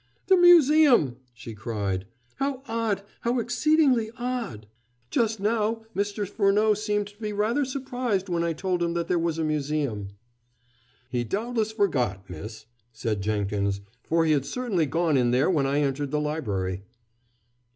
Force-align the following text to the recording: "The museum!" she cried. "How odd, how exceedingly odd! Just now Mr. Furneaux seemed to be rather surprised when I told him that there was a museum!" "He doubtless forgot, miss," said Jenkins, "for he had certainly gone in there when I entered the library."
"The 0.29 0.35
museum!" 0.35 1.17
she 1.31 1.53
cried. 1.53 2.07
"How 2.37 2.63
odd, 2.67 3.03
how 3.19 3.37
exceedingly 3.37 4.09
odd! 4.17 4.65
Just 5.11 5.39
now 5.39 5.83
Mr. 5.95 6.27
Furneaux 6.27 6.73
seemed 6.73 7.05
to 7.09 7.19
be 7.21 7.31
rather 7.33 7.63
surprised 7.63 8.27
when 8.27 8.43
I 8.43 8.53
told 8.53 8.81
him 8.81 8.95
that 8.95 9.07
there 9.07 9.19
was 9.19 9.37
a 9.37 9.43
museum!" 9.43 10.07
"He 11.11 11.23
doubtless 11.23 11.71
forgot, 11.73 12.27
miss," 12.27 12.65
said 12.91 13.21
Jenkins, 13.21 13.81
"for 14.01 14.25
he 14.25 14.31
had 14.31 14.45
certainly 14.47 14.87
gone 14.87 15.17
in 15.17 15.29
there 15.29 15.51
when 15.51 15.67
I 15.67 15.81
entered 15.81 16.09
the 16.09 16.19
library." 16.19 16.81